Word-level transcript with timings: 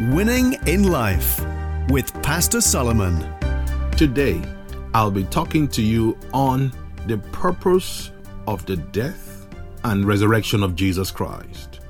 Winning 0.00 0.56
in 0.68 0.84
Life 0.84 1.44
with 1.88 2.12
Pastor 2.22 2.60
Solomon. 2.60 3.34
Today, 3.96 4.40
I'll 4.94 5.10
be 5.10 5.24
talking 5.24 5.66
to 5.68 5.82
you 5.82 6.16
on 6.32 6.72
the 7.08 7.18
purpose 7.32 8.12
of 8.46 8.64
the 8.64 8.76
death 8.76 9.48
and 9.82 10.04
resurrection 10.04 10.62
of 10.62 10.76
Jesus 10.76 11.10
Christ. 11.10 11.80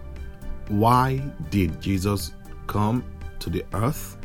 Why 0.69 1.19
did 1.51 1.83
Jesus 1.83 2.33
come 2.67 3.05
to 3.41 3.51
the 3.51 3.63
earth? 3.75 4.17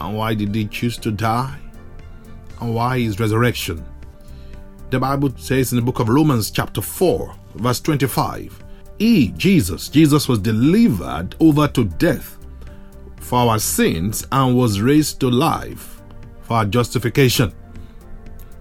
And 0.00 0.16
why 0.16 0.34
did 0.34 0.52
he 0.52 0.66
choose 0.66 0.98
to 0.98 1.12
die? 1.12 1.56
And 2.60 2.74
why 2.74 2.98
his 2.98 3.20
resurrection? 3.20 3.86
The 4.90 4.98
Bible 4.98 5.32
says 5.36 5.70
in 5.70 5.76
the 5.76 5.84
book 5.84 6.00
of 6.00 6.08
Romans, 6.08 6.50
chapter 6.50 6.82
4, 6.82 7.32
verse 7.54 7.78
25, 7.78 8.64
He, 8.98 9.28
Jesus, 9.28 9.88
Jesus 9.88 10.26
was 10.26 10.40
delivered 10.40 11.36
over 11.38 11.68
to 11.68 11.84
death 11.84 12.38
for 13.30 13.48
our 13.48 13.60
sins 13.60 14.26
and 14.32 14.56
was 14.56 14.80
raised 14.80 15.20
to 15.20 15.30
life 15.30 16.02
for 16.42 16.54
our 16.54 16.64
justification. 16.64 17.54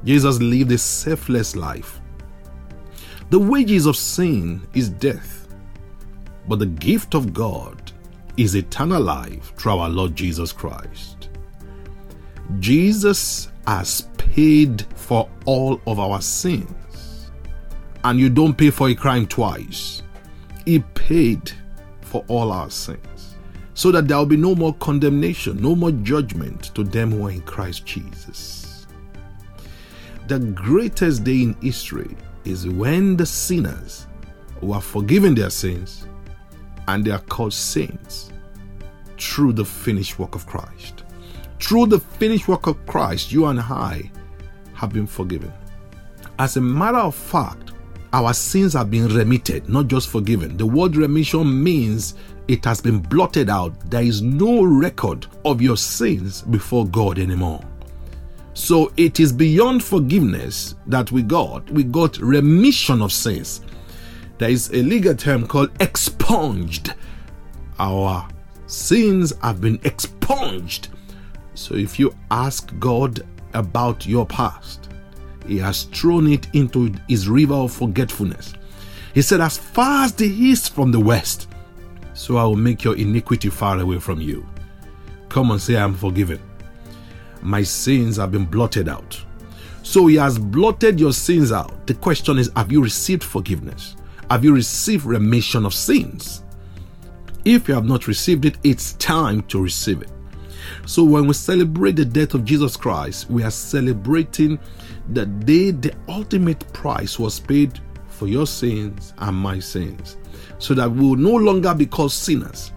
Jesus 0.03 0.39
lived 0.39 0.71
a 0.71 0.77
selfless 0.77 1.55
life. 1.55 1.99
The 3.31 3.39
wages 3.39 3.87
of 3.87 3.97
sin 3.97 4.61
is 4.75 4.89
death, 4.89 5.47
but 6.47 6.59
the 6.59 6.67
gift 6.67 7.15
of 7.15 7.33
God 7.33 7.91
is 8.37 8.53
eternal 8.53 9.01
life 9.01 9.55
through 9.57 9.79
our 9.79 9.89
Lord 9.89 10.15
Jesus 10.15 10.51
Christ. 10.51 11.29
Jesus 12.59 13.51
has 13.65 14.01
paid 14.17 14.85
for 14.93 15.27
all 15.45 15.81
of 15.87 15.99
our 15.99 16.21
sins, 16.21 17.31
and 18.03 18.19
you 18.19 18.29
don't 18.29 18.55
pay 18.55 18.69
for 18.69 18.89
a 18.89 18.93
crime 18.93 19.25
twice. 19.25 20.03
He 20.67 20.77
paid 20.93 21.53
for 22.01 22.23
all 22.27 22.51
our 22.51 22.69
sins 22.69 23.08
so 23.79 23.93
that 23.93 24.09
there 24.09 24.17
will 24.17 24.25
be 24.25 24.35
no 24.35 24.53
more 24.53 24.73
condemnation, 24.73 25.55
no 25.61 25.73
more 25.73 25.91
judgment 25.91 26.63
to 26.75 26.83
them 26.83 27.11
who 27.11 27.25
are 27.27 27.31
in 27.31 27.39
Christ 27.43 27.85
Jesus. 27.85 28.85
The 30.27 30.37
greatest 30.37 31.23
day 31.23 31.43
in 31.43 31.53
history 31.61 32.17
is 32.43 32.67
when 32.67 33.15
the 33.15 33.25
sinners 33.25 34.05
who 34.59 34.73
are 34.73 34.81
forgiven 34.81 35.33
their 35.33 35.49
sins 35.49 36.05
and 36.89 37.05
they 37.05 37.11
are 37.11 37.19
called 37.19 37.53
saints 37.53 38.33
through 39.17 39.53
the 39.53 39.63
finished 39.63 40.19
work 40.19 40.35
of 40.35 40.45
Christ. 40.45 41.05
Through 41.61 41.85
the 41.85 42.01
finished 42.01 42.49
work 42.49 42.67
of 42.67 42.85
Christ, 42.85 43.31
you 43.31 43.45
and 43.45 43.61
I 43.61 44.11
have 44.73 44.91
been 44.91 45.07
forgiven. 45.07 45.53
As 46.37 46.57
a 46.57 46.61
matter 46.61 46.97
of 46.97 47.15
fact, 47.15 47.71
our 48.11 48.33
sins 48.33 48.73
have 48.73 48.91
been 48.91 49.07
remitted, 49.07 49.69
not 49.69 49.87
just 49.87 50.09
forgiven. 50.09 50.57
The 50.57 50.65
word 50.65 50.97
remission 50.97 51.63
means 51.63 52.15
it 52.49 52.65
has 52.65 52.81
been 52.81 52.97
blotted 52.99 53.47
out. 53.47 53.79
There 53.91 54.01
is 54.01 54.23
no 54.23 54.63
record 54.63 55.27
of 55.45 55.61
your 55.61 55.77
sins 55.77 56.41
before 56.41 56.87
God 56.87 57.19
anymore. 57.19 57.61
So 58.55 58.91
it 58.97 59.19
is 59.19 59.31
beyond 59.31 59.83
forgiveness 59.83 60.73
that 60.87 61.11
we 61.11 61.21
got. 61.21 61.69
We 61.69 61.83
got 61.83 62.17
remission 62.17 63.03
of 63.03 63.11
sins. 63.11 63.61
There 64.39 64.49
is 64.49 64.71
a 64.71 64.81
legal 64.81 65.15
term 65.15 65.45
called 65.45 65.69
expunged. 65.79 66.95
Our 67.77 68.27
sins 68.65 69.31
have 69.43 69.61
been 69.61 69.79
expunged. 69.83 70.87
So 71.53 71.75
if 71.75 71.99
you 71.99 72.15
ask 72.31 72.73
God 72.79 73.21
about 73.53 74.07
your 74.07 74.25
past, 74.25 74.89
He 75.45 75.59
has 75.59 75.83
thrown 75.83 76.25
it 76.25 76.47
into 76.53 76.95
His 77.07 77.29
river 77.29 77.53
of 77.53 77.71
forgetfulness. 77.71 78.55
He 79.13 79.21
said, 79.21 79.39
As 79.39 79.59
far 79.59 80.05
as 80.05 80.13
the 80.13 80.27
east 80.27 80.73
from 80.73 80.91
the 80.91 80.99
west, 80.99 81.48
so 82.19 82.35
I 82.35 82.43
will 82.43 82.57
make 82.57 82.83
your 82.83 82.97
iniquity 82.97 83.49
far 83.49 83.79
away 83.79 83.97
from 83.97 84.19
you. 84.19 84.45
Come 85.29 85.51
and 85.51 85.61
say, 85.61 85.77
I 85.77 85.85
am 85.85 85.93
forgiven. 85.93 86.41
My 87.41 87.63
sins 87.63 88.17
have 88.17 88.33
been 88.33 88.43
blotted 88.43 88.89
out. 88.89 89.17
So 89.83 90.07
he 90.07 90.17
has 90.17 90.37
blotted 90.37 90.99
your 90.99 91.13
sins 91.13 91.53
out. 91.53 91.87
The 91.87 91.93
question 91.93 92.37
is, 92.37 92.51
have 92.57 92.73
you 92.73 92.83
received 92.83 93.23
forgiveness? 93.23 93.95
Have 94.29 94.43
you 94.43 94.53
received 94.53 95.05
remission 95.05 95.65
of 95.65 95.73
sins? 95.73 96.43
If 97.45 97.69
you 97.69 97.73
have 97.73 97.85
not 97.85 98.05
received 98.05 98.43
it, 98.43 98.57
it's 98.65 98.93
time 98.95 99.41
to 99.43 99.63
receive 99.63 100.01
it. 100.01 100.11
So 100.85 101.05
when 101.05 101.25
we 101.25 101.33
celebrate 101.33 101.95
the 101.95 102.03
death 102.03 102.33
of 102.33 102.43
Jesus 102.43 102.75
Christ, 102.75 103.29
we 103.29 103.43
are 103.43 103.51
celebrating 103.51 104.59
the 105.13 105.25
day 105.25 105.71
the 105.71 105.95
ultimate 106.09 106.71
price 106.73 107.17
was 107.17 107.39
paid 107.39 107.79
for 108.19 108.27
your 108.27 108.45
sins 108.45 109.13
and 109.19 109.35
my 109.35 109.59
sins 109.59 110.17
so 110.57 110.73
that 110.73 110.91
we 110.91 110.99
will 110.99 111.15
no 111.15 111.35
longer 111.35 111.73
be 111.73 111.85
called 111.85 112.11
sinners, 112.11 112.73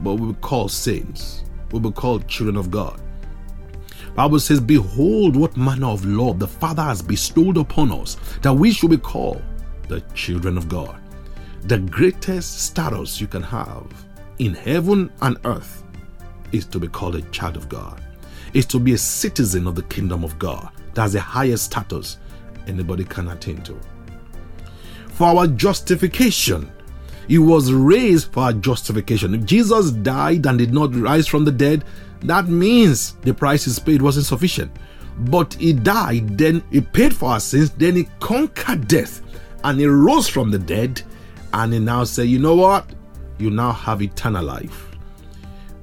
but 0.00 0.14
we 0.14 0.26
will 0.26 0.32
be 0.32 0.40
called 0.40 0.72
saints. 0.72 1.44
We 1.70 1.78
will 1.78 1.90
be 1.90 1.94
called 1.94 2.26
children 2.26 2.56
of 2.56 2.70
God. 2.70 3.00
Bible 4.16 4.40
says, 4.40 4.60
Behold, 4.60 5.36
what 5.36 5.56
manner 5.56 5.86
of 5.86 6.04
love 6.04 6.40
the 6.40 6.48
Father 6.48 6.82
has 6.82 7.00
bestowed 7.00 7.56
upon 7.56 7.92
us, 7.92 8.16
that 8.42 8.52
we 8.52 8.72
should 8.72 8.90
be 8.90 8.98
called 8.98 9.40
the 9.88 10.00
children 10.14 10.58
of 10.58 10.68
God. 10.68 11.00
The 11.62 11.78
greatest 11.78 12.64
status 12.66 13.20
you 13.20 13.28
can 13.28 13.42
have 13.42 13.86
in 14.40 14.52
heaven 14.52 15.12
and 15.22 15.38
earth 15.44 15.84
is 16.50 16.66
to 16.66 16.80
be 16.80 16.88
called 16.88 17.14
a 17.14 17.22
child 17.30 17.56
of 17.56 17.68
God, 17.68 18.02
is 18.52 18.66
to 18.66 18.80
be 18.80 18.94
a 18.94 18.98
citizen 18.98 19.68
of 19.68 19.76
the 19.76 19.84
kingdom 19.84 20.24
of 20.24 20.38
God. 20.40 20.70
That's 20.92 21.12
the 21.12 21.20
highest 21.20 21.66
status 21.66 22.18
anybody 22.66 23.04
can 23.04 23.28
attain 23.28 23.62
to. 23.62 23.78
For 25.22 25.28
our 25.28 25.46
justification, 25.46 26.68
he 27.28 27.38
was 27.38 27.72
raised 27.72 28.32
for 28.32 28.40
our 28.42 28.52
justification. 28.52 29.34
If 29.34 29.44
Jesus 29.44 29.92
died 29.92 30.46
and 30.46 30.58
did 30.58 30.74
not 30.74 30.96
rise 30.96 31.28
from 31.28 31.44
the 31.44 31.52
dead, 31.52 31.84
that 32.22 32.48
means 32.48 33.12
the 33.22 33.32
price 33.32 33.64
he 33.64 33.80
paid 33.84 34.02
wasn't 34.02 34.26
sufficient. 34.26 34.72
But 35.16 35.54
he 35.54 35.74
died, 35.74 36.36
then 36.36 36.64
he 36.72 36.80
paid 36.80 37.14
for 37.14 37.28
our 37.28 37.38
sins, 37.38 37.70
then 37.70 37.94
he 37.94 38.08
conquered 38.18 38.88
death, 38.88 39.22
and 39.62 39.78
he 39.78 39.86
rose 39.86 40.26
from 40.26 40.50
the 40.50 40.58
dead, 40.58 41.00
and 41.52 41.72
he 41.72 41.78
now 41.78 42.02
said, 42.02 42.26
You 42.26 42.40
know 42.40 42.56
what? 42.56 42.92
You 43.38 43.50
now 43.50 43.70
have 43.70 44.02
eternal 44.02 44.44
life. 44.44 44.88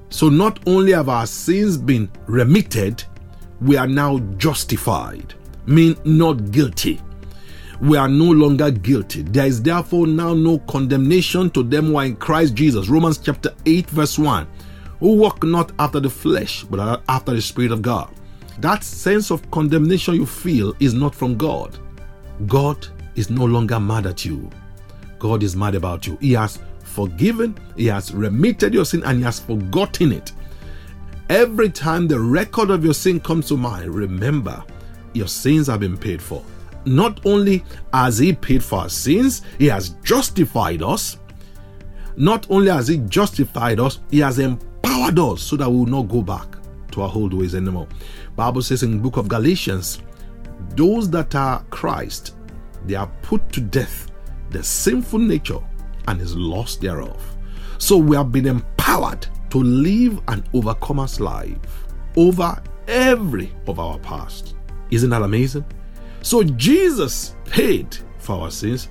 So 0.09 0.27
not 0.27 0.59
only 0.67 0.91
have 0.91 1.07
our 1.07 1.25
sins 1.25 1.77
been 1.77 2.11
remitted, 2.25 3.05
we 3.61 3.77
are 3.77 3.87
now 3.87 4.19
justified, 4.35 5.33
mean 5.65 5.95
not 6.03 6.51
guilty 6.51 6.99
we 7.81 7.97
are 7.97 8.09
no 8.09 8.25
longer 8.25 8.71
guilty. 8.71 9.21
There 9.21 9.45
is 9.45 9.61
therefore 9.61 10.05
now 10.05 10.33
no 10.33 10.59
condemnation 10.59 11.49
to 11.51 11.63
them 11.63 11.87
who 11.87 11.97
are 11.97 12.05
in 12.05 12.17
Christ 12.17 12.55
Jesus. 12.55 12.89
Romans 12.89 13.17
chapter 13.17 13.53
8, 13.65 13.89
verse 13.89 14.19
1. 14.19 14.47
Who 14.99 15.15
walk 15.15 15.43
not 15.43 15.71
after 15.79 16.01
the 16.01 16.09
flesh, 16.09 16.63
but 16.63 17.01
after 17.07 17.33
the 17.33 17.41
Spirit 17.41 17.71
of 17.71 17.81
God. 17.81 18.13
That 18.59 18.83
sense 18.83 19.31
of 19.31 19.49
condemnation 19.51 20.15
you 20.15 20.25
feel 20.25 20.75
is 20.81 20.93
not 20.93 21.15
from 21.15 21.37
God. 21.37 21.77
God 22.47 22.85
is 23.15 23.29
no 23.29 23.45
longer 23.45 23.79
mad 23.79 24.05
at 24.05 24.25
you. 24.25 24.49
God 25.17 25.41
is 25.41 25.55
mad 25.55 25.75
about 25.75 26.05
you. 26.05 26.17
He 26.19 26.33
has 26.33 26.59
forgiven, 26.83 27.57
He 27.77 27.85
has 27.85 28.13
remitted 28.13 28.73
your 28.73 28.83
sin, 28.83 29.03
and 29.05 29.19
He 29.19 29.23
has 29.23 29.39
forgotten 29.39 30.11
it. 30.11 30.33
Every 31.29 31.69
time 31.69 32.07
the 32.07 32.19
record 32.19 32.71
of 32.71 32.83
your 32.83 32.93
sin 32.93 33.21
comes 33.21 33.47
to 33.47 33.55
mind, 33.57 33.93
remember 33.93 34.63
your 35.13 35.27
sins 35.27 35.67
have 35.67 35.79
been 35.79 35.97
paid 35.97 36.21
for 36.21 36.43
not 36.85 37.25
only 37.25 37.63
has 37.93 38.17
He 38.17 38.33
paid 38.33 38.63
for 38.63 38.79
our 38.79 38.89
sins, 38.89 39.41
He 39.57 39.67
has 39.67 39.89
justified 40.03 40.81
us. 40.81 41.17
Not 42.15 42.49
only 42.49 42.69
has 42.69 42.87
He 42.87 42.97
justified 42.97 43.79
us, 43.79 43.99
He 44.09 44.19
has 44.19 44.39
empowered 44.39 45.19
us 45.19 45.41
so 45.41 45.55
that 45.57 45.69
we 45.69 45.77
will 45.77 45.85
not 45.85 46.07
go 46.09 46.21
back 46.21 46.55
to 46.91 47.01
our 47.01 47.11
old 47.13 47.33
ways 47.33 47.55
anymore. 47.55 47.87
Bible 48.35 48.61
says 48.61 48.83
in 48.83 48.91
the 48.91 48.97
book 48.97 49.17
of 49.17 49.27
Galatians, 49.27 50.01
those 50.75 51.09
that 51.09 51.35
are 51.35 51.63
Christ, 51.69 52.35
they 52.85 52.95
are 52.95 53.11
put 53.21 53.51
to 53.53 53.61
death 53.61 54.11
the 54.49 54.63
sinful 54.63 55.19
nature 55.19 55.59
and 56.07 56.19
his 56.19 56.35
loss 56.35 56.75
thereof. 56.75 57.37
So 57.77 57.97
we 57.97 58.15
have 58.15 58.31
been 58.31 58.47
empowered 58.47 59.27
to 59.51 59.57
live 59.57 60.19
an 60.27 60.43
overcomer's 60.53 61.19
life 61.19 61.87
over 62.17 62.61
every 62.87 63.51
of 63.67 63.79
our 63.79 63.99
past. 63.99 64.55
Isn't 64.91 65.11
that 65.11 65.21
amazing? 65.21 65.65
So 66.21 66.43
Jesus 66.43 67.35
paid 67.45 67.97
for 68.19 68.43
our 68.43 68.51
sins. 68.51 68.89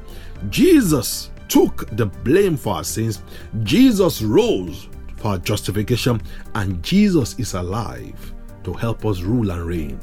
Jesus 0.50 1.30
took 1.48 1.88
the 1.96 2.06
blame 2.06 2.56
for 2.56 2.76
our 2.76 2.84
sins. 2.84 3.22
Jesus 3.62 4.22
rose 4.22 4.88
for 5.16 5.28
our 5.28 5.38
justification. 5.38 6.20
And 6.54 6.82
Jesus 6.82 7.38
is 7.38 7.54
alive 7.54 8.34
to 8.64 8.72
help 8.72 9.04
us 9.04 9.20
rule 9.20 9.50
and 9.50 9.64
reign 9.64 10.00